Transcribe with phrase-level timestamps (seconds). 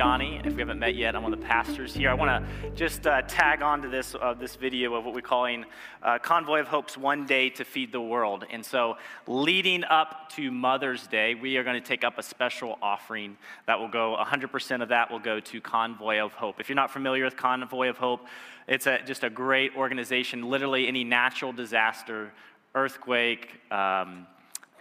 [0.00, 0.40] Johnny.
[0.42, 2.08] If we haven't met yet, I'm one of the pastors here.
[2.08, 5.20] I want to just uh, tag on to this, uh, this video of what we're
[5.20, 5.66] calling
[6.02, 8.46] uh, Convoy of Hope's One Day to Feed the World.
[8.50, 12.78] And so, leading up to Mother's Day, we are going to take up a special
[12.80, 16.60] offering that will go, 100% of that will go to Convoy of Hope.
[16.60, 18.26] If you're not familiar with Convoy of Hope,
[18.66, 20.48] it's a, just a great organization.
[20.48, 22.32] Literally, any natural disaster,
[22.74, 24.26] earthquake, um,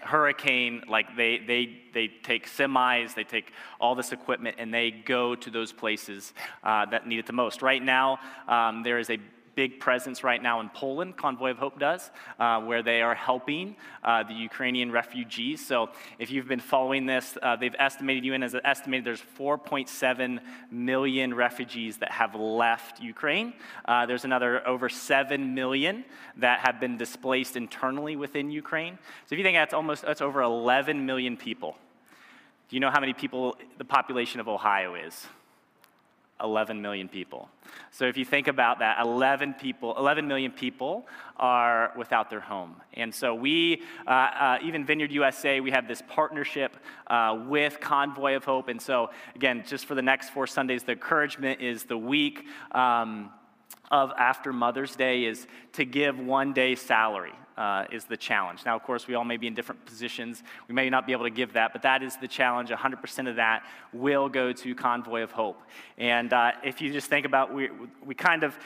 [0.02, 5.36] hurricane, like they, they, they take semis, they take all this equipment, and they go
[5.36, 7.62] to those places uh, that need it the most.
[7.62, 9.18] Right now, um, there is a
[9.60, 13.76] big presence right now in Poland, Convoy of Hope does, uh, where they are helping
[14.06, 15.58] uh, the Ukrainian refugees.
[15.72, 20.40] So if you've been following this, uh, they've estimated, UN has estimated there's 4.7
[20.72, 23.52] million refugees that have left Ukraine.
[23.84, 26.06] Uh, there's another over 7 million
[26.38, 28.98] that have been displaced internally within Ukraine.
[29.26, 31.76] So if you think that's almost, that's over 11 million people.
[32.70, 35.28] Do you know how many people the population of Ohio is?
[36.42, 37.50] 11 million people.
[37.92, 42.76] So if you think about that, 11 people, 11 million people are without their home.
[42.94, 46.76] And so we, uh, uh, even Vineyard USA, we have this partnership
[47.08, 48.68] uh, with Convoy of Hope.
[48.68, 52.46] And so again, just for the next four Sundays, the encouragement is the week.
[52.72, 53.32] Um,
[53.92, 58.62] of after Mother's Day is to give one day salary uh, is the challenge.
[58.66, 60.44] Now, of course, we all may be in different positions.
[60.70, 62.70] We may not be able to give that, but that is the challenge.
[62.70, 65.62] 100% of that will go to Convoy of Hope.
[65.98, 67.70] And uh, if you just think about, we,
[68.04, 68.58] we kind of,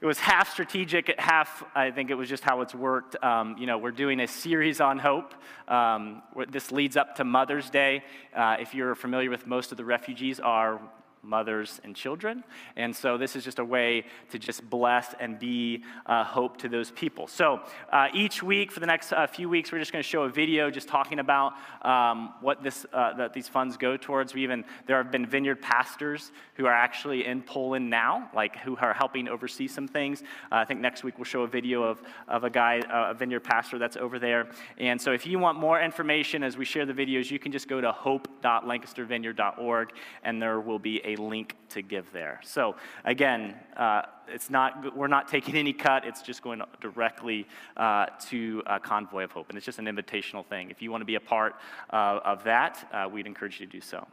[0.00, 3.22] it was half strategic, half, I think it was just how it's worked.
[3.22, 5.34] Um, you know, we're doing a series on hope.
[5.68, 8.02] Um, this leads up to Mother's Day.
[8.34, 10.80] Uh, if you're familiar with most of the refugees are
[11.22, 12.42] mothers and children.
[12.76, 16.68] And so this is just a way to just bless and be uh, hope to
[16.68, 17.28] those people.
[17.28, 17.60] So
[17.92, 20.28] uh, each week for the next uh, few weeks, we're just going to show a
[20.28, 21.52] video just talking about
[21.82, 24.34] um, what this, uh, that these funds go towards.
[24.34, 28.76] We even, there have been vineyard pastors who are actually in Poland now, like who
[28.76, 30.22] are helping oversee some things.
[30.50, 33.14] Uh, I think next week we'll show a video of, of a guy, uh, a
[33.14, 34.48] vineyard pastor that's over there.
[34.78, 37.68] And so if you want more information as we share the videos, you can just
[37.68, 39.92] go to hope.lancastervineyard.org
[40.24, 42.40] and there will be a a link to give there.
[42.44, 46.04] So again, uh, it's not, we're not taking any cut.
[46.04, 47.46] It's just going directly
[47.76, 49.48] uh, to Convoy of Hope.
[49.48, 50.70] And it's just an invitational thing.
[50.70, 51.56] If you want to be a part
[51.90, 54.06] uh, of that, uh, we'd encourage you to do so.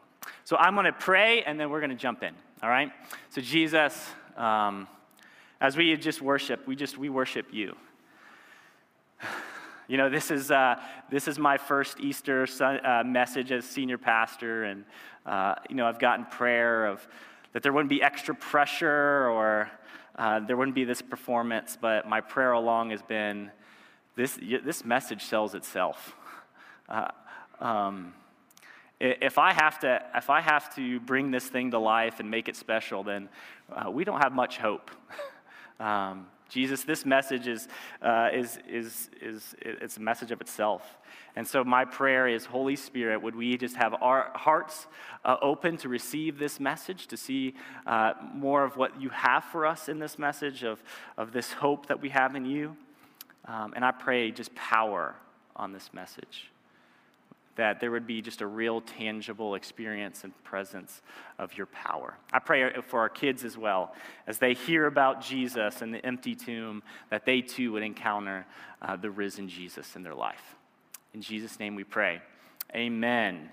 [0.44, 2.34] So I'm going to pray, and then we're going to jump in.
[2.62, 2.92] All right?
[3.30, 4.88] So Jesus, um,
[5.62, 7.76] as we just worship, we just, we worship you.
[9.90, 10.76] You know, this is, uh,
[11.10, 14.86] this is my first Easter uh, message as senior pastor, and,
[15.26, 17.08] uh, you know, I've gotten prayer of
[17.54, 19.72] that there wouldn't be extra pressure or
[20.16, 23.50] uh, there wouldn't be this performance, but my prayer along has been
[24.16, 26.16] this, this message sells itself.
[26.88, 27.08] Uh,
[27.60, 28.16] um,
[29.00, 32.50] if I have to, if I have to bring this thing to life and make
[32.50, 33.30] it special, then
[33.72, 34.90] uh, we don't have much hope.
[35.80, 37.68] um, Jesus, this message is,
[38.02, 40.98] uh, is, is, is, it's a message of itself.
[41.36, 44.88] And so my prayer is, Holy Spirit, would we just have our hearts
[45.24, 47.54] uh, open to receive this message, to see
[47.86, 50.84] uh, more of what you have for us in this message, of,
[51.18, 52.76] of this hope that we have in you.
[53.46, 55.16] Um, and I pray just power
[55.56, 56.52] on this message
[57.60, 61.02] that there would be just a real tangible experience and presence
[61.38, 62.18] of your power.
[62.32, 63.94] I pray for our kids as well,
[64.28, 68.46] as they hear about Jesus and the empty tomb, that they too would encounter
[68.82, 70.56] uh, the risen Jesus in their life.
[71.14, 72.22] In Jesus' name we pray.
[72.74, 73.50] Amen.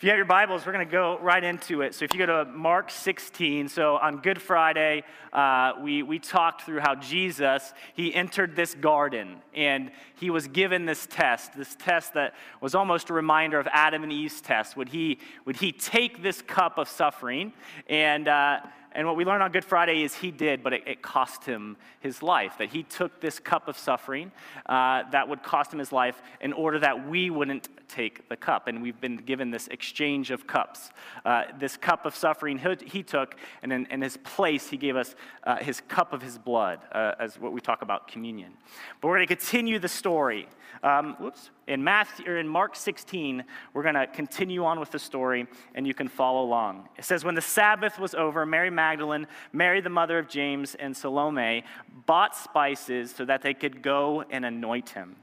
[0.00, 1.94] If you have your Bibles, we're going to go right into it.
[1.94, 6.62] So if you go to Mark 16, so on Good Friday, uh, we, we talked
[6.62, 12.14] through how Jesus, he entered this garden and he was given this test, this test
[12.14, 14.74] that was almost a reminder of Adam and Eve's test.
[14.74, 17.52] Would he, would he take this cup of suffering
[17.86, 18.60] and, uh,
[18.92, 21.76] and what we learn on Good Friday is he did, but it, it cost him
[22.00, 22.54] his life.
[22.58, 24.32] That he took this cup of suffering
[24.66, 28.66] uh, that would cost him his life in order that we wouldn't take the cup.
[28.66, 30.90] And we've been given this exchange of cups.
[31.24, 34.96] Uh, this cup of suffering he, he took, and in, in, his place, he gave
[34.96, 38.52] us uh, his cup of his blood, uh, as what we talk about communion.
[39.00, 40.48] But we're going to continue the story.
[40.82, 41.50] Um, whoops.
[41.66, 43.44] In, Matthew, or in Mark 16,
[43.74, 46.88] we're going to continue on with the story, and you can follow along.
[46.98, 50.96] It says, When the Sabbath was over, Mary Magdalene, Mary the mother of James, and
[50.96, 51.64] Salome
[52.06, 55.16] bought spices so that they could go and anoint him.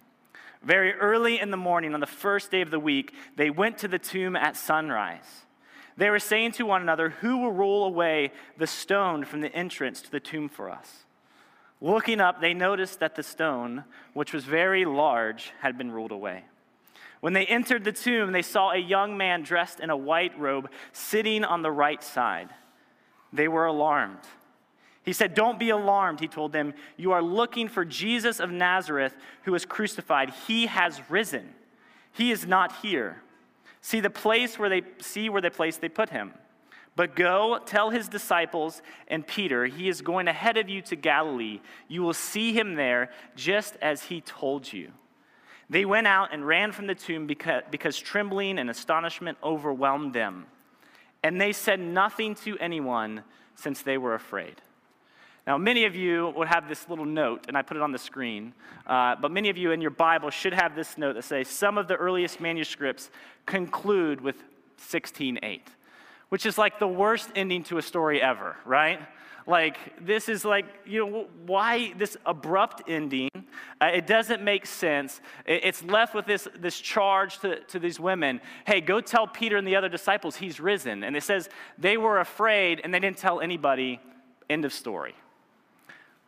[0.63, 3.87] Very early in the morning, on the first day of the week, they went to
[3.87, 5.45] the tomb at sunrise.
[5.97, 10.01] They were saying to one another, Who will roll away the stone from the entrance
[10.03, 11.05] to the tomb for us?
[11.79, 13.83] Looking up, they noticed that the stone,
[14.13, 16.43] which was very large, had been rolled away.
[17.19, 20.69] When they entered the tomb, they saw a young man dressed in a white robe
[20.91, 22.49] sitting on the right side.
[23.33, 24.19] They were alarmed.
[25.03, 26.73] He said, Don't be alarmed, he told them.
[26.95, 30.31] You are looking for Jesus of Nazareth who was crucified.
[30.47, 31.53] He has risen.
[32.11, 33.21] He is not here.
[33.81, 36.33] See the place where they see where the place they put him.
[36.97, 41.61] But go tell his disciples and Peter, he is going ahead of you to Galilee.
[41.87, 44.91] You will see him there just as he told you.
[45.69, 50.47] They went out and ran from the tomb because, because trembling and astonishment overwhelmed them.
[51.21, 53.23] And they said nothing to anyone
[53.53, 54.55] since they were afraid.
[55.45, 57.99] Now, many of you would have this little note, and I put it on the
[57.99, 58.53] screen,
[58.87, 61.77] uh, but many of you in your Bible should have this note that says some
[61.77, 63.11] of the earliest manuscripts
[63.45, 64.43] conclude with
[64.77, 65.61] 16:8,
[66.29, 68.99] which is like the worst ending to a story ever, right?
[69.47, 73.29] Like, this is like, you know, why this abrupt ending?
[73.79, 75.21] Uh, it doesn't make sense.
[75.45, 79.65] it's left with this, this charge to, to these women hey, go tell Peter and
[79.65, 81.03] the other disciples he's risen.
[81.03, 81.47] And it says
[81.77, 84.01] they were afraid and they didn't tell anybody.
[84.49, 85.15] End of story.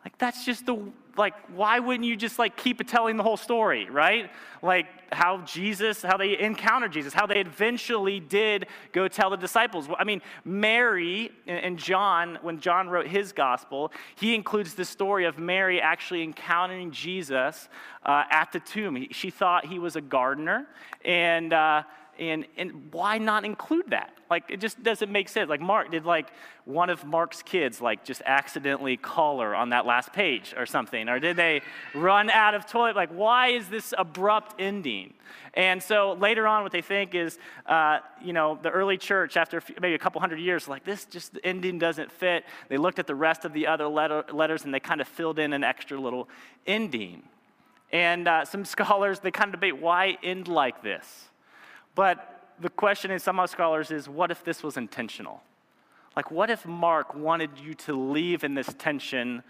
[0.09, 0.75] Like, that's just the,
[1.17, 4.31] like, why wouldn't you just, like, keep telling the whole story, right?
[4.63, 9.87] Like, how Jesus, how they encountered Jesus, how they eventually did go tell the disciples.
[9.99, 15.37] I mean, Mary and John, when John wrote his gospel, he includes the story of
[15.37, 17.69] Mary actually encountering Jesus
[18.03, 19.05] uh, at the tomb.
[19.11, 20.65] She thought he was a gardener,
[21.05, 21.83] and, uh,
[22.19, 24.13] and, and why not include that?
[24.29, 25.49] Like, it just doesn't make sense.
[25.49, 26.27] Like, Mark, did like
[26.65, 31.09] one of Mark's kids, like, just accidentally call her on that last page or something?
[31.09, 31.61] Or did they
[31.95, 32.95] run out of toilet?
[32.95, 35.13] Like, why is this abrupt ending?
[35.55, 39.63] And so later on, what they think is, uh, you know, the early church, after
[39.81, 42.43] maybe a couple hundred years, like, this just the ending doesn't fit.
[42.67, 45.39] They looked at the rest of the other letter, letters and they kind of filled
[45.39, 46.29] in an extra little
[46.67, 47.23] ending.
[47.91, 51.29] And uh, some scholars, they kind of debate why end like this?
[51.99, 55.43] But the question in some of scholars is what if this was intentional?
[56.15, 59.43] Like, what if Mark wanted you to leave in this tension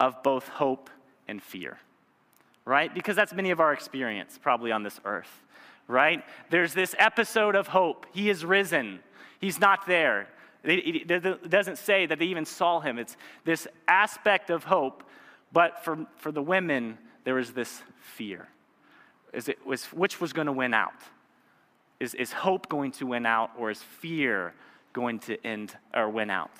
[0.00, 0.90] of both hope
[1.28, 1.78] and fear?
[2.64, 2.92] Right?
[2.92, 5.44] Because that's many of our experience probably on this earth,
[5.86, 6.24] right?
[6.50, 8.06] There's this episode of hope.
[8.12, 8.98] He is risen,
[9.40, 10.26] he's not there.
[10.64, 11.06] It
[11.48, 12.98] doesn't say that they even saw him.
[12.98, 15.04] It's this aspect of hope,
[15.52, 18.48] but for, for the women, there was this fear.
[19.32, 20.94] Is it was, which was going to win out?
[22.02, 24.54] Is, is hope going to win out or is fear
[24.92, 26.50] going to end or win out?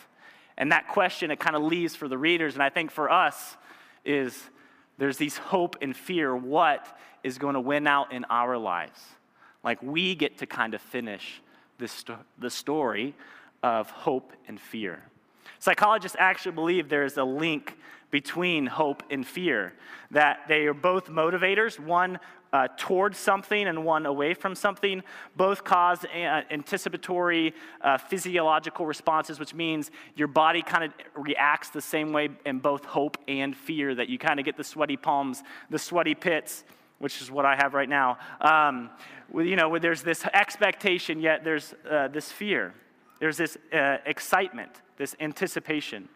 [0.56, 3.56] And that question, it kind of leaves for the readers, and I think for us,
[4.04, 4.40] is
[4.98, 6.36] there's these hope and fear.
[6.36, 9.00] What is going to win out in our lives?
[9.64, 11.42] Like we get to kind of finish
[11.76, 12.04] this,
[12.38, 13.16] the story
[13.64, 15.02] of hope and fear.
[15.58, 17.76] Psychologists actually believe there is a link
[18.12, 19.72] between hope and fear,
[20.12, 21.80] that they are both motivators.
[21.80, 22.20] One
[22.52, 25.02] uh, towards something and one away from something.
[25.36, 31.80] Both cause uh, anticipatory uh, physiological responses, which means your body kind of reacts the
[31.80, 35.42] same way in both hope and fear, that you kind of get the sweaty palms,
[35.70, 36.64] the sweaty pits,
[36.98, 38.18] which is what I have right now.
[38.40, 38.90] Um,
[39.34, 42.74] you know, there's this expectation, yet there's uh, this fear.
[43.18, 46.08] There's this uh, excitement, this anticipation.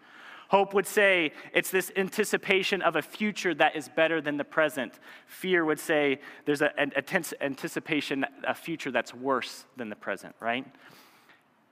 [0.48, 5.00] Hope would say it's this anticipation of a future that is better than the present.
[5.26, 6.92] Fear would say there's an
[7.40, 10.64] anticipation, a future that's worse than the present, right?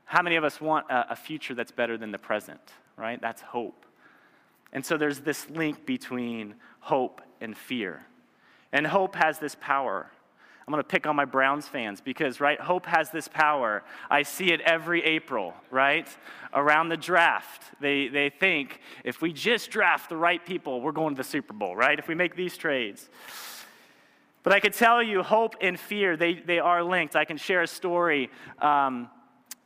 [0.06, 2.60] How many of us want a, a future that's better than the present,
[2.96, 3.20] right?
[3.20, 3.86] That's hope.
[4.72, 8.04] And so there's this link between hope and fear.
[8.72, 10.10] And hope has this power.
[10.66, 13.82] I'm going to pick on my Browns fans because, right, hope has this power.
[14.10, 16.08] I see it every April, right?
[16.54, 21.14] Around the draft, they, they think if we just draft the right people, we're going
[21.14, 21.98] to the Super Bowl, right?
[21.98, 23.10] If we make these trades.
[24.42, 27.14] But I could tell you, hope and fear, they, they are linked.
[27.14, 28.30] I can share a story.
[28.58, 29.10] Um,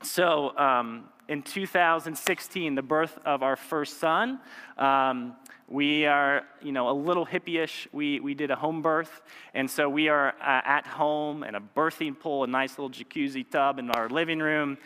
[0.02, 4.40] so, um, in 2016, the birth of our first son,
[4.78, 5.36] um,
[5.68, 7.86] we are, you know, a little hippie-ish.
[7.92, 9.20] We, we did a home birth,
[9.52, 13.48] and so we are uh, at home in a birthing pool, a nice little jacuzzi
[13.48, 14.78] tub in our living room.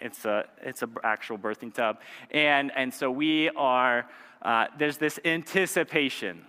[0.00, 4.08] It's a it's an actual birthing tub, and and so we are.
[4.40, 6.46] Uh, there's this anticipation,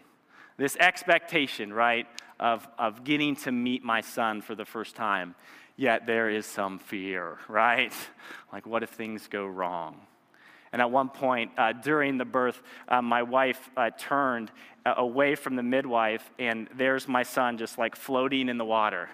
[0.55, 2.07] this expectation, right,
[2.39, 5.35] of of getting to meet my son for the first time.
[5.75, 7.93] Yet there is some fear, right?
[8.51, 9.99] Like, what if things go wrong?
[10.71, 14.51] And at one point uh, during the birth, uh, my wife uh, turned
[14.85, 19.09] uh, away from the midwife, and there's my son just like floating in the water.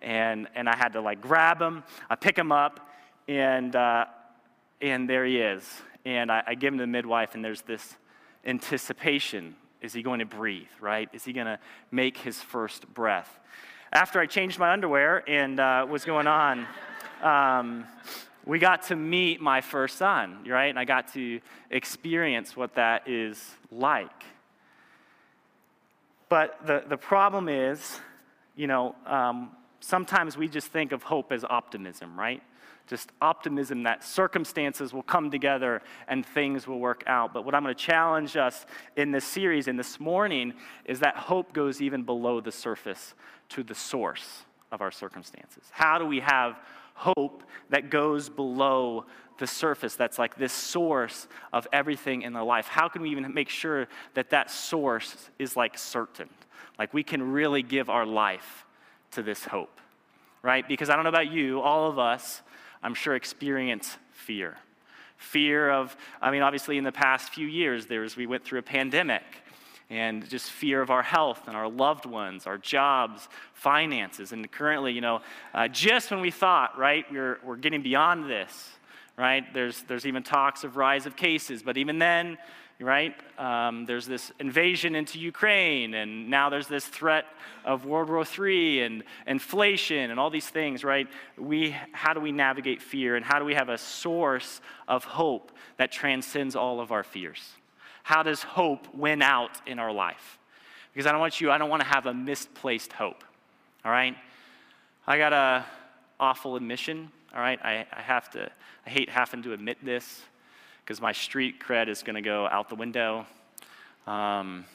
[0.00, 2.88] And, and I had to like grab him, I pick him up,
[3.28, 4.06] and, uh,
[4.80, 5.64] and there he is.
[6.04, 7.96] And I, I give him to the midwife, and there's this
[8.44, 9.54] anticipation.
[9.80, 11.08] Is he going to breathe, right?
[11.12, 11.58] Is he going to
[11.90, 13.38] make his first breath?
[13.92, 16.66] After I changed my underwear and uh, was going on,
[17.22, 17.84] um,
[18.46, 20.66] we got to meet my first son, right?
[20.66, 24.24] And I got to experience what that is like.
[26.28, 28.00] But the, the problem is,
[28.56, 32.42] you know, um, sometimes we just think of hope as optimism, right?
[32.86, 37.32] Just optimism that circumstances will come together and things will work out.
[37.32, 40.52] But what I'm going to challenge us in this series and this morning
[40.84, 43.14] is that hope goes even below the surface
[43.50, 45.64] to the source of our circumstances.
[45.70, 46.58] How do we have
[46.94, 49.06] hope that goes below
[49.38, 52.66] the surface that's like this source of everything in the life?
[52.66, 56.28] How can we even make sure that that source is like certain?
[56.78, 58.66] Like we can really give our life
[59.12, 59.80] to this hope,
[60.42, 60.66] right?
[60.66, 62.42] Because I don't know about you, all of us,
[62.82, 64.56] I'm sure, experience fear.
[65.16, 68.62] Fear of, I mean, obviously, in the past few years, there's, we went through a
[68.62, 69.22] pandemic
[69.88, 74.32] and just fear of our health and our loved ones, our jobs, finances.
[74.32, 75.20] And currently, you know,
[75.52, 78.70] uh, just when we thought, right, we're, we're getting beyond this,
[79.18, 81.62] right, there's, there's even talks of rise of cases.
[81.62, 82.38] But even then,
[82.82, 83.14] right?
[83.38, 87.26] Um, there's this invasion into Ukraine, and now there's this threat
[87.64, 91.08] of World War III and inflation and all these things, right?
[91.38, 95.52] We, how do we navigate fear, and how do we have a source of hope
[95.76, 97.52] that transcends all of our fears?
[98.02, 100.38] How does hope win out in our life?
[100.92, 103.24] Because I don't want you, I don't want to have a misplaced hope,
[103.84, 104.16] all right?
[105.06, 105.64] I got a
[106.20, 107.58] awful admission, all right?
[107.62, 108.50] I, I have to,
[108.86, 110.22] I hate having to admit this
[110.92, 113.24] because my street cred is going to go out the window.
[114.06, 114.66] Um,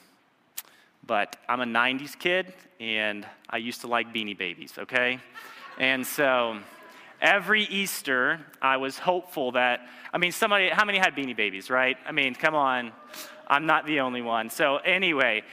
[1.06, 5.20] but I'm a 90s kid, and I used to like beanie babies, okay?
[5.78, 6.58] And so
[7.22, 9.82] every Easter, I was hopeful that,
[10.12, 11.98] I mean, somebody, how many had beanie babies, right?
[12.04, 12.94] I mean, come on,
[13.48, 14.50] I'm not the only one.
[14.50, 15.44] So, anyway,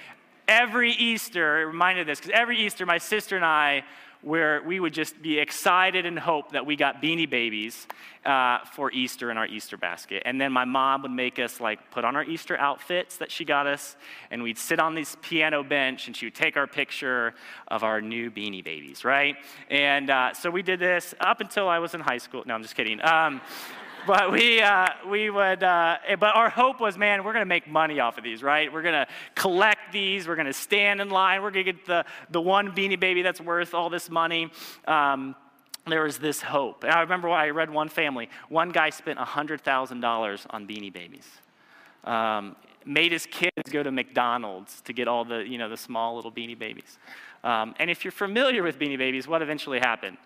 [0.49, 3.85] every Easter, it reminded this, because every Easter, my sister and I
[4.25, 7.87] where we would just be excited and hope that we got beanie babies
[8.25, 10.23] uh, for Easter in our Easter basket.
[10.25, 13.45] And then my mom would make us like put on our Easter outfits that she
[13.45, 13.97] got us,
[14.31, 17.35] and we'd sit on this piano bench, and she would take our picture
[17.69, 19.37] of our new beanie babies, right?
[19.69, 22.43] And uh, so we did this up until I was in high school.
[22.47, 23.05] No, I'm just kidding.
[23.05, 23.43] Um,
[24.07, 27.69] but we, uh, we would, uh, but our hope was, man, we're going to make
[27.69, 28.73] money off of these, right?
[28.73, 30.29] We're going to collect these.
[30.29, 31.43] We're going to stand in line.
[31.43, 34.51] We're going to get the, the one beanie baby that's worth all this money.
[34.87, 35.35] Um,
[35.87, 36.85] there was this hope.
[36.85, 38.29] And I remember I read one family.
[38.49, 41.29] One guy spent $100,000 on beanie babies.
[42.05, 42.57] Um,
[42.87, 46.33] made his kids go to McDonald's to get all the, you know, the small little
[46.33, 46.99] beanie babies.
[47.43, 50.17] Um, and if you're familiar with beanie babies, what eventually happened?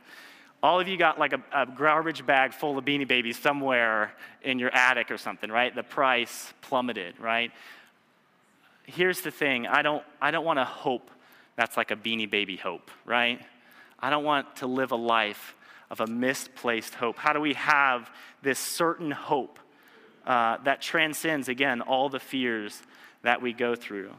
[0.62, 4.12] All of you got like a, a, garbage bag full of beanie babies somewhere
[4.43, 5.75] in your attic or something, right?
[5.75, 7.53] The price plummeted, right?
[8.85, 11.11] Here's the thing I don't, I don't want to hope
[11.57, 13.41] that's like a beanie baby hope, right?
[14.00, 15.55] I don't want to live a life
[15.91, 17.19] of a misplaced hope.
[17.19, 18.11] How do we have
[18.43, 19.59] this certain hope
[20.27, 22.83] uh, that transcends, again, all the fears
[23.23, 24.11] that we go through?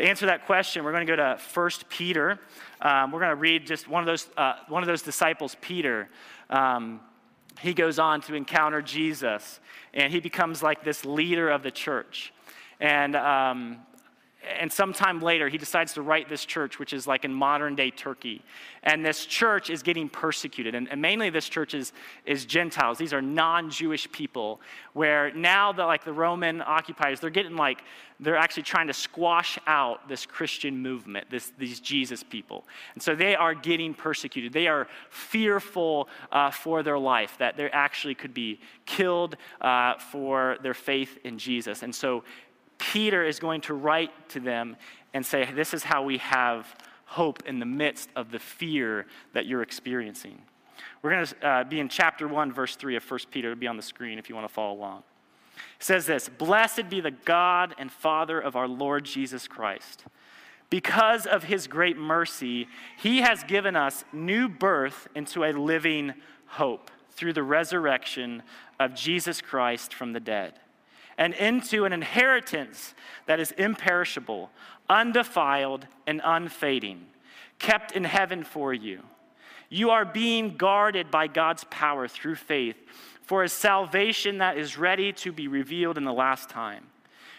[0.00, 2.40] To answer that question, we're going to go to 1 Peter.
[2.80, 6.08] Um, we're going to read just one of those, uh, one of those disciples, Peter.
[6.48, 7.00] Um,
[7.60, 9.60] he goes on to encounter Jesus,
[9.92, 12.32] and he becomes like this leader of the church.
[12.80, 13.80] And um,
[14.42, 17.90] and sometime later, he decides to write this church, which is like in modern day
[17.90, 18.42] Turkey.
[18.82, 20.74] And this church is getting persecuted.
[20.74, 21.92] And, and mainly, this church is,
[22.24, 22.96] is Gentiles.
[22.96, 24.60] These are non Jewish people,
[24.94, 27.84] where now the, like the Roman occupiers, they're getting like,
[28.18, 32.64] they're actually trying to squash out this Christian movement, this, these Jesus people.
[32.94, 34.54] And so they are getting persecuted.
[34.54, 40.56] They are fearful uh, for their life, that they actually could be killed uh, for
[40.62, 41.82] their faith in Jesus.
[41.82, 42.24] And so
[42.80, 44.76] Peter is going to write to them
[45.14, 49.46] and say, This is how we have hope in the midst of the fear that
[49.46, 50.40] you're experiencing.
[51.02, 53.50] We're going to uh, be in chapter 1, verse 3 of 1 Peter.
[53.50, 55.02] It'll be on the screen if you want to follow along.
[55.78, 60.04] It says this Blessed be the God and Father of our Lord Jesus Christ.
[60.70, 66.14] Because of his great mercy, he has given us new birth into a living
[66.46, 68.42] hope through the resurrection
[68.78, 70.54] of Jesus Christ from the dead
[71.20, 72.94] and into an inheritance
[73.26, 74.50] that is imperishable,
[74.88, 77.06] undefiled, and unfading,
[77.58, 79.02] kept in heaven for you.
[79.68, 82.76] You are being guarded by God's power through faith
[83.22, 86.86] for a salvation that is ready to be revealed in the last time.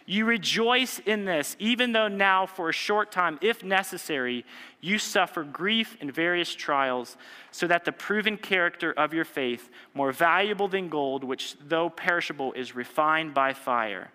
[0.05, 4.46] You rejoice in this, even though now, for a short time, if necessary,
[4.81, 7.17] you suffer grief in various trials,
[7.51, 12.53] so that the proven character of your faith, more valuable than gold, which though perishable
[12.53, 14.12] is refined by fire,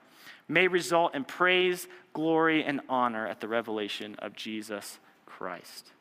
[0.49, 5.93] may result in praise, glory, and honor at the revelation of Jesus Christ.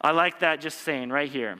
[0.00, 1.58] I like that just saying right here.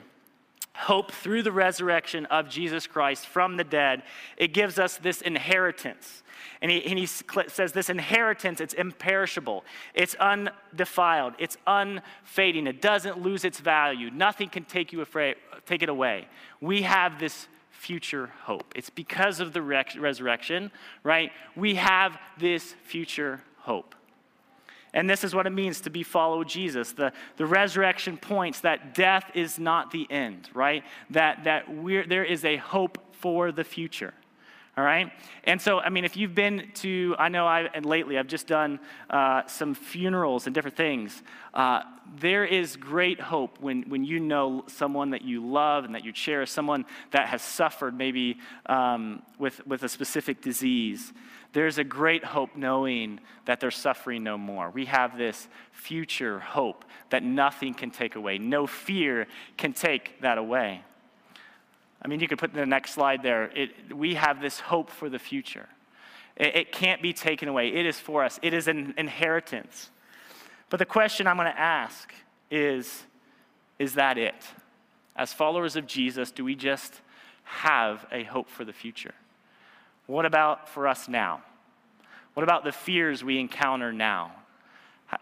[0.74, 4.02] Hope through the resurrection of Jesus Christ from the dead,
[4.36, 6.22] it gives us this inheritance.
[6.60, 9.64] And he, and he says this inheritance, it's imperishable,
[9.94, 14.10] it's undefiled, it's unfading, it doesn't lose its value.
[14.10, 16.28] Nothing can take, you afraid, take it away.
[16.60, 18.72] We have this future hope.
[18.76, 20.70] It's because of the resurrection,
[21.02, 21.32] right?
[21.56, 23.94] We have this future hope.
[24.94, 26.92] And this is what it means to be follow Jesus.
[26.92, 30.84] The, the resurrection points that death is not the end, right?
[31.10, 34.12] That, that we're, there is a hope for the future.
[34.76, 35.12] All right?
[35.44, 38.46] And so, I mean, if you've been to, I know I, and lately I've just
[38.46, 38.80] done
[39.10, 41.22] uh, some funerals and different things.
[41.52, 41.82] Uh,
[42.18, 46.12] there is great hope when, when you know someone that you love and that you
[46.12, 51.12] cherish, someone that has suffered maybe um, with, with a specific disease.
[51.52, 54.70] There's a great hope knowing that they're suffering no more.
[54.70, 60.38] We have this future hope that nothing can take away, no fear can take that
[60.38, 60.82] away.
[62.00, 63.44] I mean, you could put the next slide there.
[63.54, 65.68] It, we have this hope for the future.
[66.36, 67.68] It, it can't be taken away.
[67.68, 69.90] It is for us, it is an inheritance.
[70.70, 72.12] But the question I'm going to ask
[72.50, 73.04] is
[73.78, 74.34] Is that it?
[75.14, 77.02] As followers of Jesus, do we just
[77.44, 79.12] have a hope for the future?
[80.06, 81.42] What about for us now?
[82.34, 84.32] What about the fears we encounter now?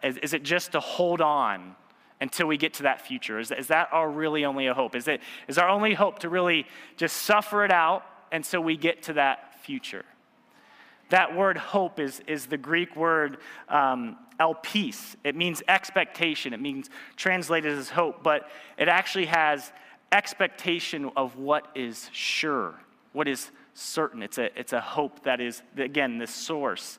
[0.03, 1.75] Is, is it just to hold on
[2.21, 3.39] until we get to that future?
[3.39, 4.95] Is, is that our really only a hope?
[4.95, 9.03] Is, it, is our only hope to really just suffer it out until we get
[9.05, 10.05] to that future?
[11.09, 15.17] That word hope is, is the Greek word um, elpis.
[15.25, 16.55] It means expectation.
[16.55, 19.73] It means translated as hope, but it actually has
[20.13, 22.75] expectation of what is sure,
[23.13, 24.23] what is certain.
[24.23, 26.99] It's a, it's a hope that is, again, the source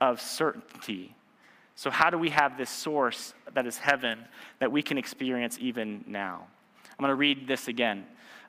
[0.00, 1.14] of certainty.
[1.74, 4.24] So, how do we have this source that is heaven
[4.58, 6.46] that we can experience even now?
[6.98, 8.04] I'm going to read this again.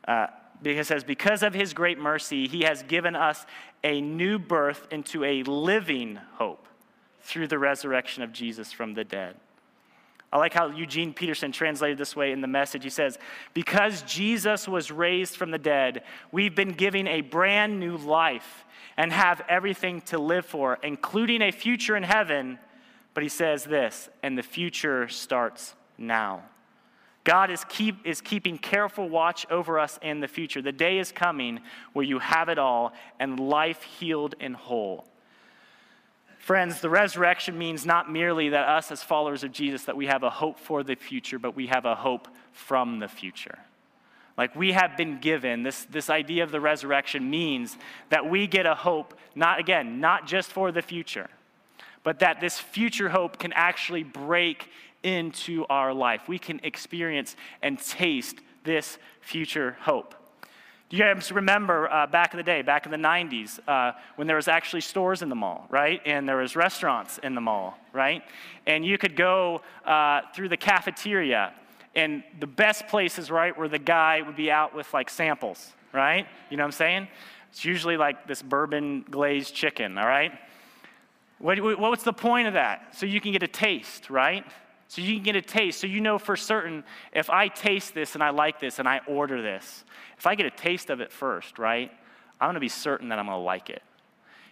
[0.07, 0.27] Uh,
[0.61, 3.45] because it says, Because of his great mercy, he has given us
[3.83, 6.67] a new birth into a living hope
[7.21, 9.35] through the resurrection of Jesus from the dead.
[10.31, 12.83] I like how Eugene Peterson translated this way in the message.
[12.83, 13.17] He says,
[13.53, 18.65] Because Jesus was raised from the dead, we've been given a brand new life
[18.95, 22.59] and have everything to live for, including a future in heaven
[23.13, 26.41] but he says this, and the future starts now.
[27.25, 30.61] God is, keep, is keeping careful watch over us in the future.
[30.61, 31.59] The day is coming
[31.91, 35.05] where you have it all and life healed and whole.
[36.39, 40.23] Friends, the resurrection means not merely that us as followers of Jesus that we have
[40.23, 43.59] a hope for the future, but we have a hope from the future.
[44.37, 47.77] Like we have been given, this, this idea of the resurrection means
[48.09, 51.29] that we get a hope, not again, not just for the future,
[52.03, 54.69] but that this future hope can actually break
[55.03, 56.29] into our life.
[56.29, 60.15] We can experience and taste this future hope.
[60.89, 64.25] Do you guys remember uh, back in the day, back in the 90s, uh, when
[64.25, 66.01] there was actually stores in the mall, right?
[66.03, 68.23] And there was restaurants in the mall, right?
[68.65, 71.53] And you could go uh, through the cafeteria,
[71.95, 76.27] and the best places, right, where the guy would be out with like samples, right?
[76.49, 77.07] You know what I'm saying?
[77.51, 80.31] It's usually like this bourbon glazed chicken, all right?
[81.37, 82.95] What, what's the point of that?
[82.95, 84.45] So you can get a taste, right?
[84.89, 85.79] So you can get a taste.
[85.79, 89.01] So you know for certain if I taste this and I like this and I
[89.07, 89.85] order this,
[90.17, 91.91] if I get a taste of it first, right?
[92.41, 93.83] I'm going to be certain that I'm going to like it.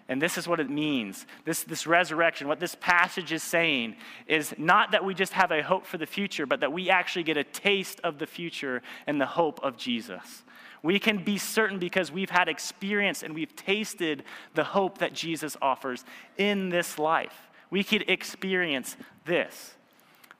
[0.07, 1.25] And this is what it means.
[1.43, 3.95] This, this resurrection, what this passage is saying
[4.27, 7.23] is not that we just have a hope for the future, but that we actually
[7.23, 10.43] get a taste of the future and the hope of Jesus.
[10.83, 14.23] We can be certain because we've had experience and we've tasted
[14.53, 16.05] the hope that Jesus offers
[16.37, 17.49] in this life.
[17.71, 18.95] We could experience
[19.25, 19.76] this.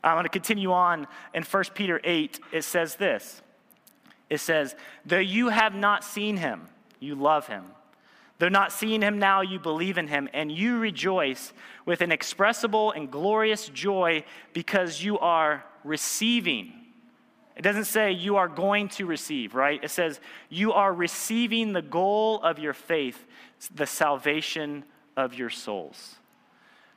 [0.08, 2.40] I'm going to continue on in 1 Peter 8.
[2.52, 3.42] It says this
[4.30, 6.68] It says, Though you have not seen him,
[7.00, 7.66] you love him.
[8.40, 11.54] Though not seeing him now, you believe in him, and you rejoice
[11.86, 16.74] with inexpressible and glorious joy because you are receiving
[17.58, 19.84] it doesn't say you are going to receive, right?
[19.84, 23.26] It says you are receiving the goal of your faith,
[23.74, 24.84] the salvation
[25.18, 26.18] of your souls.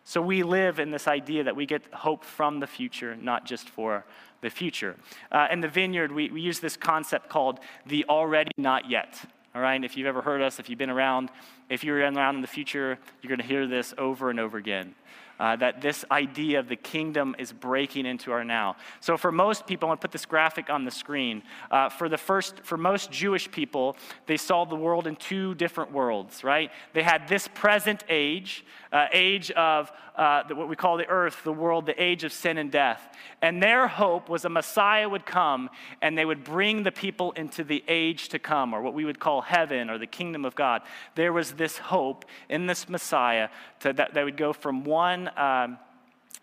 [0.05, 3.69] So we live in this idea that we get hope from the future, not just
[3.69, 4.05] for
[4.41, 4.97] the future.
[5.31, 9.23] Uh, in the vineyard, we, we use this concept called the already not yet.
[9.55, 11.31] All right, if you've ever heard us, if you've been around,
[11.69, 14.95] if you're around in the future, you're going to hear this over and over again
[15.41, 18.77] uh, that this idea of the kingdom is breaking into our now.
[19.01, 21.43] So for most people, I'm going to put this graphic on the screen.
[21.71, 25.93] Uh, for the first, for most Jewish people, they saw the world in two different
[25.93, 26.71] worlds, right?
[26.93, 31.53] They had this present age, uh, age of uh, what we call the earth, the
[31.53, 33.17] world, the age of sin and death.
[33.41, 35.71] And their hope was a Messiah would come
[36.03, 39.19] and they would bring the people into the age to come, or what we would
[39.19, 40.83] call heaven or the kingdom of God.
[41.15, 43.49] There was this hope in this Messiah
[43.81, 45.79] to, that they would go from one, um,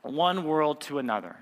[0.01, 1.35] one world to another.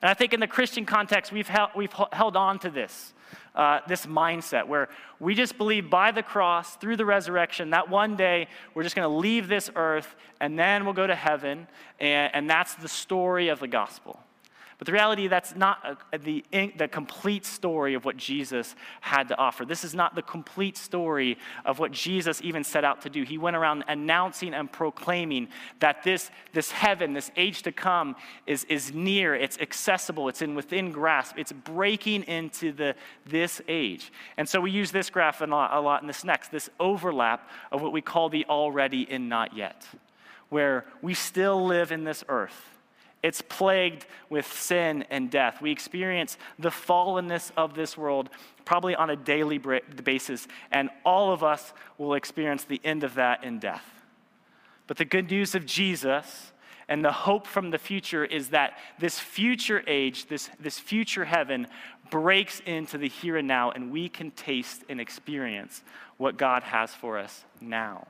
[0.00, 3.14] And I think in the Christian context, we've held, we've held on to this.
[3.54, 4.88] Uh, this mindset where
[5.20, 9.08] we just believe by the cross, through the resurrection, that one day we're just going
[9.08, 11.66] to leave this earth and then we'll go to heaven.
[12.00, 14.18] And, and that's the story of the gospel.
[14.82, 19.38] But the reality, that's not a, the, the complete story of what Jesus had to
[19.38, 19.64] offer.
[19.64, 23.22] This is not the complete story of what Jesus even set out to do.
[23.22, 25.46] He went around announcing and proclaiming
[25.78, 30.56] that this, this heaven, this age to come, is, is near, it's accessible, it's in
[30.56, 34.12] within grasp, it's breaking into the, this age.
[34.36, 37.48] And so we use this graph a lot, a lot in this next, this overlap
[37.70, 39.86] of what we call the already and not yet,
[40.48, 42.71] where we still live in this earth
[43.22, 45.62] it's plagued with sin and death.
[45.62, 48.30] We experience the fallenness of this world
[48.64, 53.44] probably on a daily basis, and all of us will experience the end of that
[53.44, 53.84] in death.
[54.86, 56.52] But the good news of Jesus
[56.88, 61.66] and the hope from the future is that this future age, this, this future heaven,
[62.10, 65.82] breaks into the here and now, and we can taste and experience
[66.18, 68.06] what God has for us now.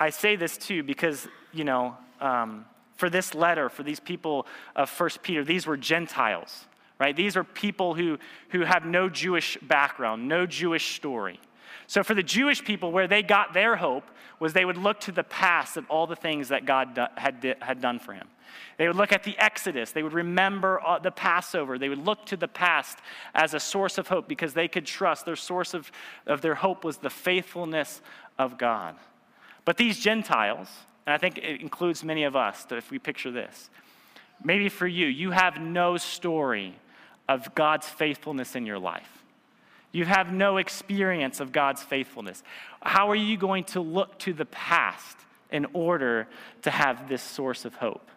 [0.00, 2.64] I say this too because, you know, um,
[2.96, 6.66] for this letter, for these people of First Peter, these were Gentiles,
[6.98, 7.16] right?
[7.16, 8.18] These are people who,
[8.50, 11.40] who have no Jewish background, no Jewish story.
[11.86, 14.04] So for the Jewish people, where they got their hope
[14.38, 17.80] was they would look to the past and all the things that God had, had
[17.80, 18.28] done for him.
[18.76, 19.92] They would look at the Exodus.
[19.92, 21.78] They would remember uh, the Passover.
[21.78, 22.98] They would look to the past
[23.34, 25.90] as a source of hope because they could trust their source of,
[26.26, 28.00] of their hope was the faithfulness
[28.38, 28.96] of God.
[29.64, 30.68] But these Gentiles,
[31.06, 33.70] and I think it includes many of us, if we picture this,
[34.42, 36.74] maybe for you, you have no story
[37.28, 39.24] of God's faithfulness in your life.
[39.92, 42.42] You have no experience of God's faithfulness.
[42.80, 45.18] How are you going to look to the past
[45.50, 46.28] in order
[46.62, 48.08] to have this source of hope?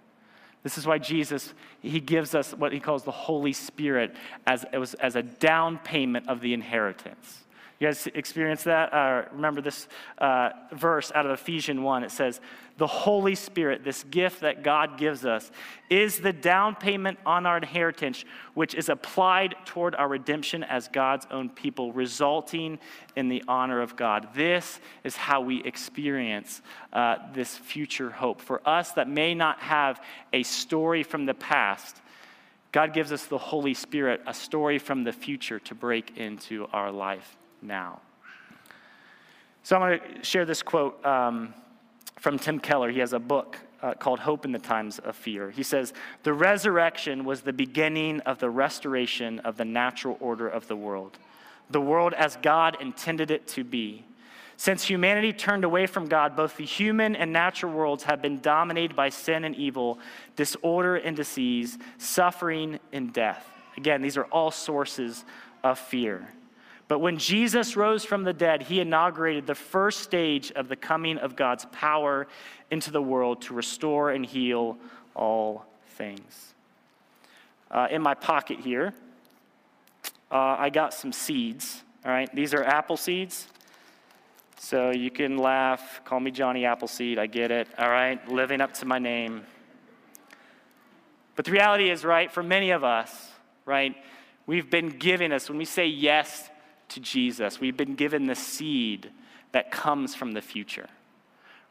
[0.64, 4.16] This is why Jesus, he gives us what he calls the Holy Spirit
[4.48, 4.64] as,
[5.00, 7.45] as a down payment of the inheritance.
[7.78, 8.94] You guys experience that?
[8.94, 12.04] Uh, remember this uh, verse out of Ephesians 1.
[12.06, 12.40] It says,
[12.78, 15.52] The Holy Spirit, this gift that God gives us,
[15.90, 21.28] is the down payment on our inheritance, which is applied toward our redemption as God's
[21.30, 22.80] own people, resulting
[23.18, 24.30] in the honor of God.
[24.34, 26.62] This is how we experience
[26.94, 28.40] uh, this future hope.
[28.40, 32.02] For us that may not have a story from the past,
[32.72, 36.90] God gives us the Holy Spirit, a story from the future to break into our
[36.90, 37.36] life
[37.66, 38.02] now.
[39.64, 41.54] So I'm going to share this quote um,
[42.20, 42.92] from Tim Keller.
[42.92, 45.52] He has a book uh, called Hope in the Times of Fear.
[45.52, 50.68] He says, The resurrection was the beginning of the restoration of the natural order of
[50.68, 51.18] the world,
[51.70, 54.04] the world as God intended it to be.
[54.58, 58.96] Since humanity turned away from God, both the human and natural worlds have been dominated
[58.96, 60.00] by sin and evil,
[60.36, 63.50] disorder and disease, suffering and death.
[63.78, 65.26] Again, these are all sources
[65.64, 66.28] of fear.
[66.88, 71.18] But when Jesus rose from the dead, he inaugurated the first stage of the coming
[71.18, 72.28] of God's power
[72.70, 74.78] into the world to restore and heal
[75.16, 76.54] all things.
[77.72, 78.94] Uh, in my pocket here,
[80.32, 81.82] uh, I got some seeds.
[82.06, 83.48] All right, these are apple seeds.
[84.58, 87.68] So you can laugh, call me Johnny Appleseed, I get it.
[87.78, 89.44] All right, living up to my name.
[91.36, 93.32] But the reality is, right, for many of us,
[93.66, 93.96] right,
[94.46, 96.50] we've been given us, when we say yes
[96.90, 97.60] to Jesus.
[97.60, 99.10] We've been given the seed
[99.52, 100.88] that comes from the future,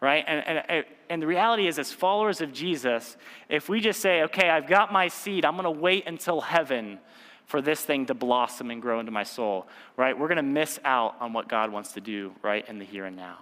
[0.00, 0.24] right?
[0.26, 3.16] And, and, and the reality is, as followers of Jesus,
[3.48, 6.98] if we just say, okay, I've got my seed, I'm going to wait until heaven
[7.46, 10.18] for this thing to blossom and grow into my soul, right?
[10.18, 13.04] We're going to miss out on what God wants to do right in the here
[13.04, 13.38] and now.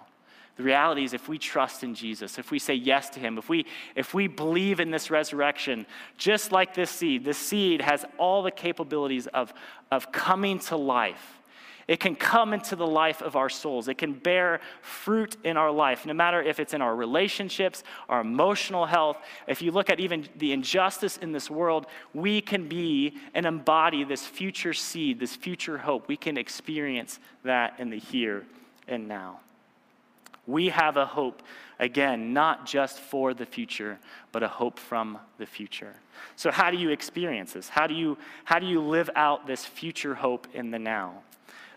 [0.57, 3.49] The reality is, if we trust in Jesus, if we say yes to Him, if
[3.49, 3.65] we,
[3.97, 5.87] if we believe in this resurrection,
[6.19, 9.55] just like this seed, this seed has all the capabilities of,
[9.91, 11.39] of coming to life
[11.89, 13.89] it can come into the life of our souls.
[13.89, 18.21] It can bear fruit in our life, no matter if it's in our relationships, our
[18.21, 19.17] emotional health.
[19.47, 24.05] If you look at even the injustice in this world, we can be and embody
[24.05, 26.09] this future seed, this future hope.
[26.09, 28.45] We can experience that in the here
[28.87, 29.41] and now.
[30.47, 31.43] We have a hope,
[31.79, 33.99] again, not just for the future,
[34.33, 35.95] but a hope from the future.
[36.35, 37.69] So, how do you experience this?
[37.69, 41.23] How do you, how do you live out this future hope in the now?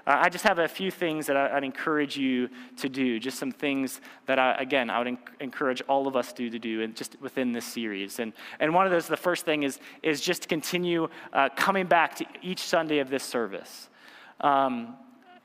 [0.07, 3.39] Uh, I just have a few things that I, would encourage you to do, just
[3.39, 6.95] some things that, I, again, I would encourage all of us to, to do and
[6.95, 8.19] just within this series.
[8.19, 11.87] And, and one of those, the first thing is, is just to continue uh, coming
[11.87, 13.89] back to each Sunday of this service.
[14.41, 14.95] Um,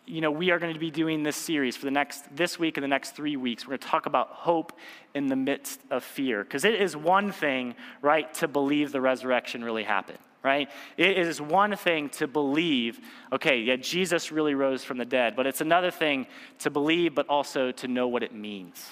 [0.06, 2.76] you know, we are going to be doing this series for the next, this week
[2.76, 3.64] and the next three weeks.
[3.64, 4.72] We're going to talk about hope
[5.14, 6.42] in the midst of fear.
[6.42, 10.70] Because it is one thing, right, to believe the resurrection really happened right?
[10.96, 13.00] It is one thing to believe,
[13.32, 16.26] okay, yeah, Jesus really rose from the dead, but it's another thing
[16.60, 18.86] to believe, but also to know what it means,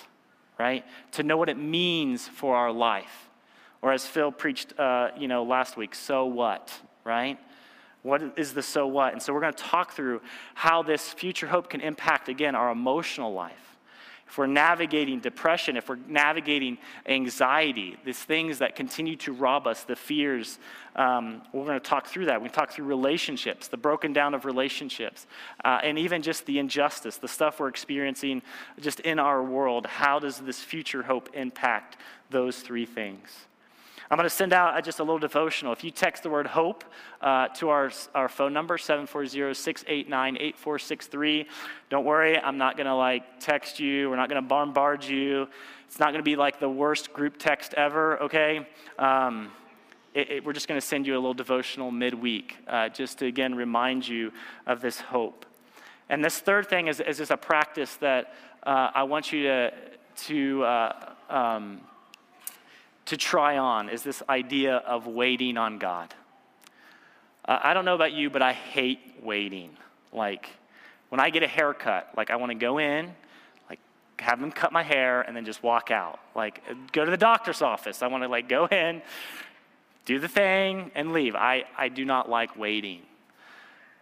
[0.59, 0.85] right?
[1.13, 3.31] To know what it means for our life.
[3.81, 6.73] Or as Phil preached, uh, you know, last week, so what,
[7.05, 7.39] right?
[8.03, 9.13] What is the so what?
[9.13, 10.21] And so we're going to talk through
[10.55, 13.78] how this future hope can impact, again, our emotional life
[14.29, 19.85] if we're navigating depression, if we're navigating anxiety, these things that continue to rob us,
[19.85, 20.59] the fears,
[20.97, 22.43] um, we're going to talk through that.
[22.43, 25.27] We talk through relationships, the broken down of relationships,
[25.65, 28.43] uh, and even just the injustice, the stuff we're experiencing
[28.81, 29.87] just in our world.
[29.87, 31.97] How does this future hope impact
[32.29, 33.47] those three things?
[34.11, 35.73] I'm going to send out just a little devotional.
[35.75, 36.83] If you text the word hope
[37.21, 41.47] uh, to our, our phone number, 740 689 8463,
[41.91, 44.09] don't worry, I'm not going to like text you.
[44.09, 45.47] We're not going to bombard you.
[45.87, 48.67] It's not going to be like the worst group text ever, okay?
[48.99, 49.51] Um,
[50.15, 53.27] it, it, we're just going to send you a little devotional midweek uh, just to
[53.27, 54.33] again remind you
[54.67, 55.45] of this hope.
[56.09, 59.73] And this third thing is, is just a practice that uh, I want you to,
[60.29, 61.83] to uh, um,
[63.09, 66.15] to try on is this idea of waiting on God.
[67.47, 69.71] Uh, I don't know about you, but I hate waiting.
[70.13, 70.51] Like,
[71.09, 73.15] when I get a haircut, like, I want to go in,
[73.71, 73.81] like,
[74.19, 76.21] have them cut my hair, and then just walk out.
[76.35, 78.03] Like, go to the doctor's office.
[78.03, 79.01] I want to, like, go in,
[80.05, 81.35] do the thing, and leave.
[81.35, 83.01] I, I do not like waiting.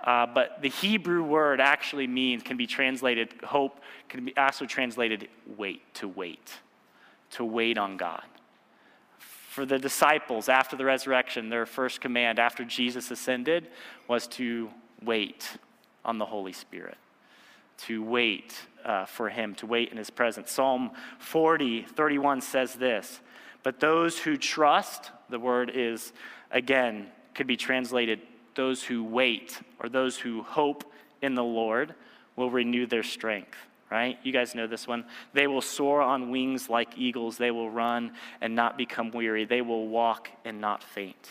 [0.02, 5.28] Uh, but the Hebrew word actually means, can be translated, hope, can be also translated
[5.56, 6.54] wait, to wait,
[7.30, 8.24] to wait on God
[9.56, 13.68] for the disciples after the resurrection, their first command after Jesus ascended
[14.06, 14.68] was to
[15.02, 15.56] wait
[16.04, 16.98] on the Holy Spirit,
[17.78, 20.52] to wait uh, for Him, to wait in His presence.
[20.52, 20.90] Psalm
[21.20, 23.20] 40, 31 says this
[23.62, 26.12] But those who trust, the word is,
[26.50, 28.20] again, could be translated
[28.56, 30.84] those who wait or those who hope
[31.22, 31.94] in the Lord
[32.36, 33.56] will renew their strength
[33.90, 34.18] right?
[34.22, 35.04] You guys know this one.
[35.32, 37.36] They will soar on wings like eagles.
[37.36, 39.44] They will run and not become weary.
[39.44, 41.30] They will walk and not faint.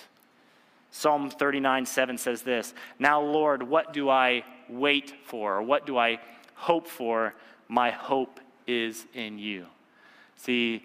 [0.92, 5.58] Psalm 39 7 says this Now, Lord, what do I wait for?
[5.58, 6.20] Or what do I
[6.54, 7.34] hope for?
[7.68, 9.66] My hope is in you.
[10.38, 10.84] See,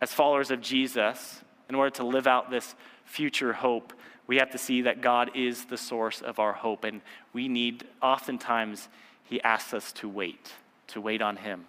[0.00, 2.74] as followers of Jesus, in order to live out this
[3.04, 3.92] future hope,
[4.26, 6.84] we have to see that God is the source of our hope.
[6.84, 7.00] And
[7.32, 8.88] we need, oftentimes,
[9.24, 10.52] He asks us to wait
[10.88, 11.66] to wait on Him,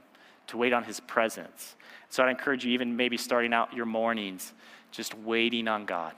[0.47, 1.75] to wait on His presence.
[2.09, 4.53] So I'd encourage you, even maybe starting out your mornings,
[4.91, 6.13] just waiting on God.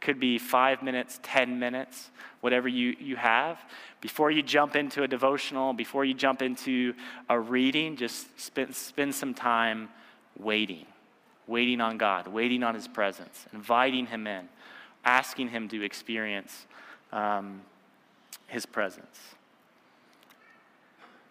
[0.00, 3.58] Could be five minutes, 10 minutes, whatever you, you have.
[4.00, 6.94] Before you jump into a devotional, before you jump into
[7.28, 9.88] a reading, just spend, spend some time
[10.38, 10.86] waiting,
[11.48, 14.48] waiting on God, waiting on His presence, inviting Him in,
[15.04, 16.66] asking Him to experience
[17.12, 17.60] um,
[18.46, 19.18] His presence.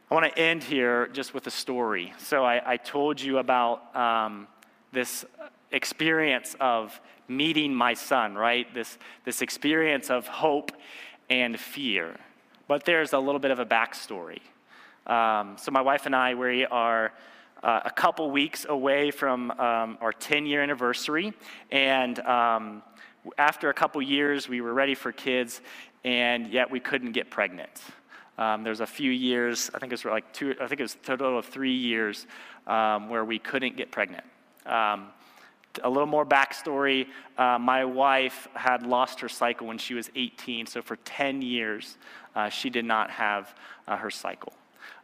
[0.09, 2.13] I want to end here just with a story.
[2.17, 4.47] So I, I told you about um,
[4.93, 5.25] this
[5.73, 8.73] experience of meeting my son, right?
[8.73, 10.71] This, this experience of hope
[11.29, 12.15] and fear.
[12.69, 14.39] But there's a little bit of a backstory.
[15.07, 17.11] Um, so my wife and I, we are
[17.61, 21.33] uh, a couple weeks away from um, our 10 year anniversary.
[21.69, 22.81] And um,
[23.37, 25.59] after a couple years, we were ready for kids,
[26.05, 27.81] and yet we couldn't get pregnant.
[28.37, 30.95] Um, there's a few years, I think it was like two, I think it was
[30.95, 32.27] a total of three years
[32.67, 34.25] um, where we couldn't get pregnant.
[34.65, 35.07] Um,
[35.83, 40.65] a little more backstory uh, my wife had lost her cycle when she was 18,
[40.65, 41.97] so for 10 years,
[42.35, 43.55] uh, she did not have
[43.87, 44.53] uh, her cycle.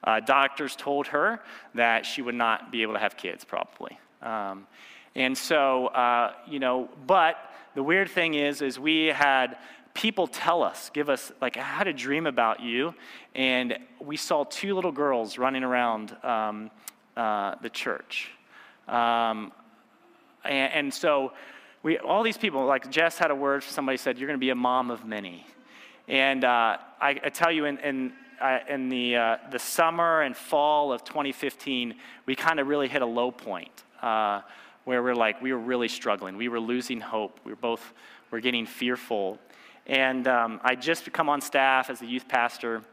[0.04, 1.40] Uh, doctors told her
[1.76, 3.98] that she would not be able to have kids, probably.
[4.22, 4.68] Um,
[5.16, 7.38] and so, uh, you know, but
[7.76, 9.58] the weird thing is, is we had
[9.94, 12.94] people tell us, give us, like, I had a dream about you,
[13.36, 16.72] and we saw two little girls running around um,
[17.16, 18.32] uh, the church.
[18.88, 19.52] Um,
[20.44, 21.34] and, and, so,
[21.84, 24.50] we, all these people, like Jess had a word, somebody said, You're going to be
[24.50, 25.46] a mom of many.
[26.08, 30.36] And uh, I, I, tell you, in, in I, in the, uh, the summer and
[30.36, 34.42] fall of 2015, we kind of really hit a low point uh,
[34.84, 36.36] where we're like, we were really struggling.
[36.36, 37.40] We were losing hope.
[37.46, 37.94] We were both,
[38.32, 39.40] we're getting fearful.
[39.88, 42.84] And um, I just come on staff as a youth pastor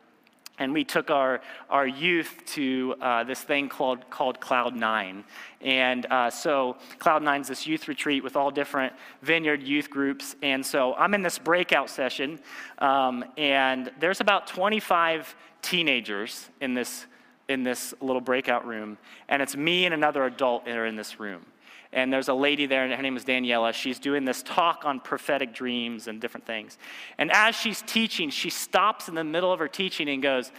[0.61, 5.25] and we took our, our youth to uh, this thing called, called Cloud Nine.
[5.63, 10.37] And uh, so, Cloud Nine is this youth retreat with all different vineyard youth groups.
[10.43, 12.39] And so, I'm in this breakout session,
[12.79, 17.07] um, and there's about 25 teenagers in this,
[17.49, 18.99] in this little breakout room.
[19.31, 21.47] And it's me and another adult that are in this room
[21.93, 23.73] and there's a lady there, and her name is Daniela.
[23.73, 26.79] She's doing this talk on prophetic dreams and different things.
[27.19, 30.53] And as she's teaching, she stops in the middle of her teaching and goes,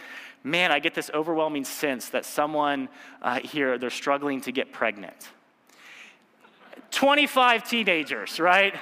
[0.44, 2.88] Man, I get this overwhelming sense that someone
[3.22, 5.30] uh, here, they're struggling to get pregnant.
[6.90, 8.74] 25 teenagers, right?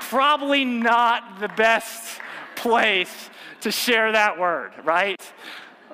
[0.00, 2.20] Probably not the best
[2.56, 5.20] place to share that word, right?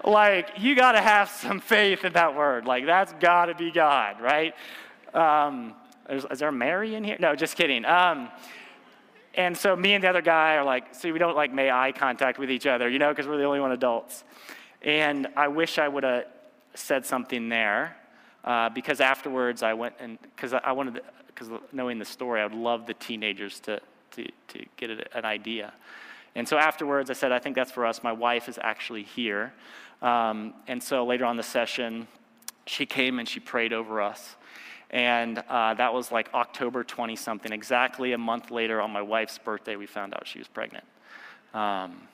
[0.05, 2.65] Like, you got to have some faith in that word.
[2.65, 4.55] Like, that's got to be God, right?
[5.13, 5.75] Um,
[6.11, 7.17] is, is there Mary in here?
[7.21, 7.85] No, just kidding.
[7.85, 8.29] Um,
[9.35, 11.93] and so me and the other guy are like, see, we don't like make eye
[11.93, 14.25] contact with each other, you know, because we're the only one adults.
[14.83, 16.25] And I wish I would have
[16.75, 17.97] said something there
[18.45, 22.55] uh, because afterwards I went and, because I wanted, because knowing the story, I would
[22.55, 23.81] love the teenagers to,
[24.13, 25.73] to, to get an idea.
[26.35, 28.03] And so afterwards I said, I think that's for us.
[28.03, 29.53] My wife is actually here.
[30.03, 32.09] Um, and so later on the session,
[32.67, 34.37] she came and she prayed over us.
[34.91, 37.53] And uh, that was like October 20 something.
[37.53, 40.85] Exactly a month later, on my wife's birthday, we found out she was pregnant.
[41.55, 42.09] Um,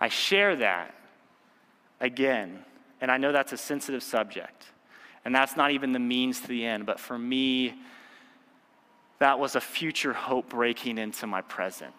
[0.00, 0.94] I share that
[2.00, 2.64] again,
[3.00, 4.66] and I know that's a sensitive subject.
[5.24, 7.74] And that's not even the means to the end, but for me,
[9.18, 11.94] that was a future hope breaking into my present.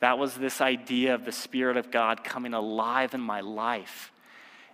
[0.00, 4.12] That was this idea of the Spirit of God coming alive in my life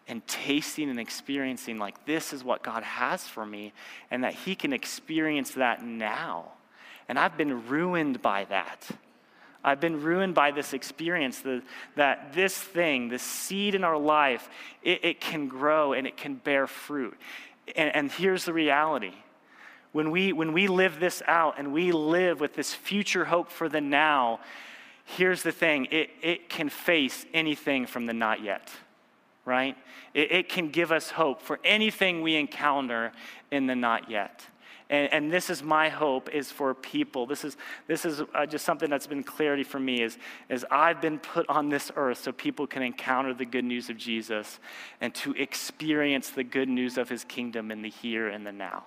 [0.07, 3.73] and tasting and experiencing like this is what God has for me
[4.11, 6.53] and that He can experience that now.
[7.09, 8.87] And I've been ruined by that.
[9.63, 11.63] I've been ruined by this experience the,
[11.97, 14.49] that this thing, this seed in our life,
[14.83, 17.17] it, it can grow and it can bear fruit.
[17.75, 19.15] And, and here's the reality
[19.93, 23.69] when we, when we live this out and we live with this future hope for
[23.69, 24.41] the now,
[25.05, 28.71] here's the thing it, it can face anything from the not yet
[29.45, 29.77] right?
[30.15, 33.13] It, it, can give us hope for anything we encounter
[33.51, 34.47] in the not yet.
[34.91, 37.27] And, and this is my hope is for people.
[37.27, 41.01] This is, this is uh, just something that's been clarity for me is, is I've
[41.01, 44.61] been put on this earth so people can encounter the good news of Jesus
[45.01, 48.85] and to experience the good news of his kingdom in the here and the now.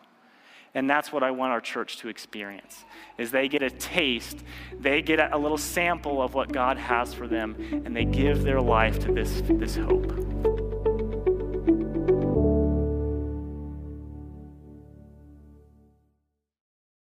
[0.73, 2.85] And that's what I want our church to experience.
[3.17, 4.43] Is they get a taste,
[4.79, 8.61] they get a little sample of what God has for them, and they give their
[8.61, 10.26] life to this, this hope.